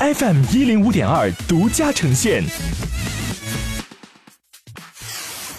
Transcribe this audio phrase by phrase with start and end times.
[0.00, 2.42] FM 一零五点二独家呈现。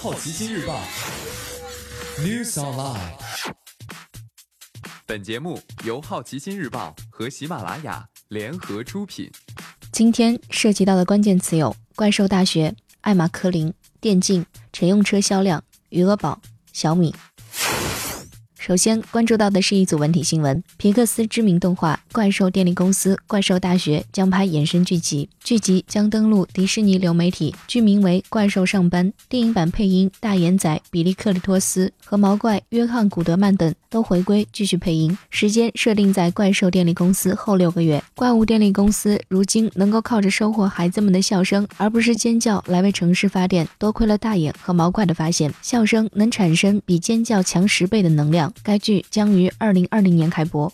[0.02, 0.82] 好奇心日报
[2.18, 2.98] News Online。
[5.06, 9.30] 本节目由好奇心日报和喜马拉雅联合出品。
[9.92, 16.42] 今天涉及到的关键词有：怪兽大学、爱玛科林、电竞、乘用车销量、余额宝、
[16.74, 17.14] 小米。
[18.62, 29.08] 首先关注到的是一组文体新闻：皮克斯知名动画《怪兽电力公司》《怪兽大学》将拍衍生剧集，剧集将登陆迪士尼流媒体，剧名为《怪兽上班》。
[29.28, 38.04] 电影版配音大眼仔比利克里托斯和毛怪约翰古德曼等都回归继续配音，时间设定在《怪兽电力公司》后六个月。
[38.14, 48.51] 怪物电力公司如今能够靠着收获孩子们的笑声，而不是尖叫来为城市发电，多亏了大眼和毛怪的发现，笑声能产生比尖叫强十倍的能量。
[48.64, 50.72] 该剧将于二零二零年开播。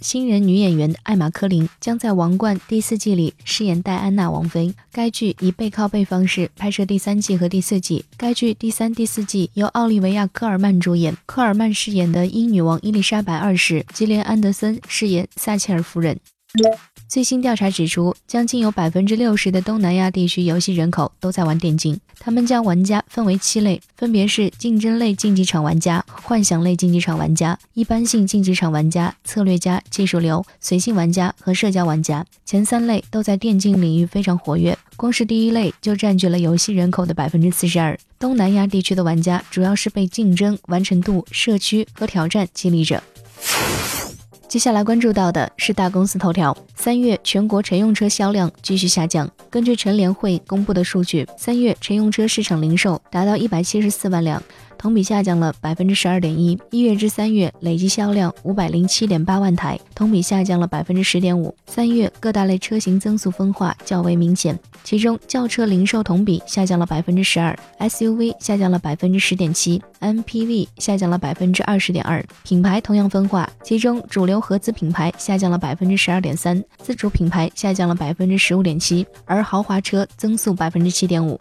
[0.00, 4.72] 新人女演员艾玛·科林将在《王冠》第四季里饰演戴安娜王妃。
[4.92, 8.04] 该剧以背靠背方式拍摄第三季和第四季。
[8.16, 16.16] 该剧第三、第四季由奥利维亚·科尔曼主演，科尔曼饰演的英女王伊丽莎白二世，吉莲·安德森饰演撒切尔夫人。
[17.10, 21.98] 最新调查指出，将近有百分之六十的东南亚地区游戏人口都在玩电竞。
[22.20, 32.24] 他们将玩家分为七类，分别是竞争类竞技场玩家、幻想类竞技场玩家、一般性竞技场玩家、策略家、技术流、随性玩家和社交玩家。
[32.46, 37.98] 前三类都在电竞领域非常活跃，光是第一类就占据了游戏人口的百分之四十二。
[38.20, 43.02] 东南亚地区的玩家主要是被竞争、完成度、社区和挑战激励着。
[44.50, 49.30] 接下来关注到的是大公司头条：三月全国乘用车销量继续下降。
[49.48, 54.42] 根据乘联会公布的数据，三月乘用车市场零售达到一百七十四万辆。
[54.80, 61.54] 同比下降了百分之十二点一，一月至三月累计销量五百零七点八万台，同比下降了百分之十点五。
[61.66, 72.24] 三月各大类车型增速分化较为明显，其中轿车零售同比下降了百分之十二，SUV 下降了百分之十点七，MPV 下降了百分之二十点二。
[72.42, 81.38] 品牌同样分化，其中主流合资品牌下降了百分之十二点三，自主品牌下降了百分之十五点七，而豪华车增速百分之七点五。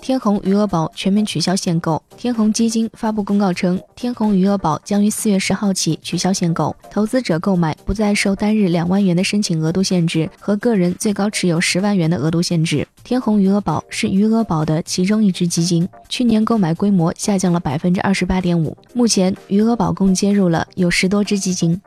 [0.00, 2.00] 天弘余额宝全面取消限购。
[2.16, 12.86] 天弘基金发布公告称，天弘余额宝将于四月十号起取消限购，投资者购买不再受单日两万元的申请额度限制和个人最高持有十万元的额度限制。
[13.02, 18.76] 天弘余额宝是余额宝的其中一支基金，去年购买规模下降了百分之二十八点五。
[18.92, 21.80] 目前余额宝共接入了有十多支基金。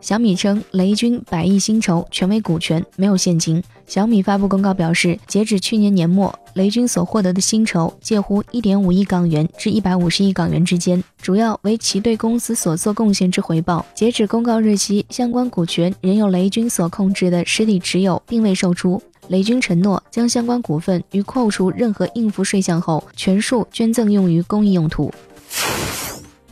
[0.00, 3.62] 小米称，雷军百亿薪酬全为股权，没有现金。
[3.86, 13.84] 小米发布公告表示，截止去年年末，雷军所获得的薪酬介乎一点五亿港元至一百五十亿港元之间，主要为其对公司所做贡献之回报。
[13.94, 19.02] 截止公告日期，相关股权仍由雷军所控制的实体持有，并未售出。
[19.28, 25.12] 雷军承诺将相关股份于扣除任何应付税项后，全数捐赠用于公益用途。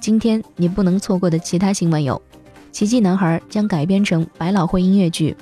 [0.00, 2.14] 今天你不能错过的其他新闻有。
[2.76, 5.34] 《奇迹男孩》将改编成百老汇音乐剧，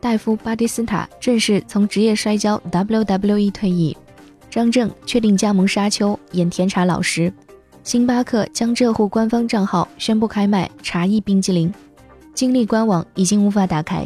[0.00, 3.96] 戴夫·巴蒂斯塔正式从职业摔跤 WWE 退役，
[4.50, 7.32] 张震确定加盟沙丘演甜茶老师，
[7.84, 11.72] 星巴克将浙沪官方账号宣布开卖茶艺冰激凌，
[12.34, 14.04] 金立官网已经无法打开，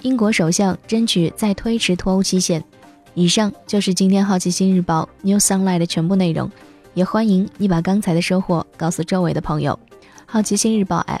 [0.00, 2.64] 英国首相争取再推迟脱欧期限。
[3.12, 6.50] 以上就是今天《好奇心日报》New Sunlight 的全部内容，
[6.94, 9.78] 也欢迎你把刚才的收获告诉周围的朋友。
[10.24, 11.20] 好奇心日报 App。